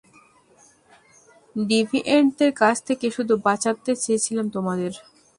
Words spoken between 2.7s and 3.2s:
থেকে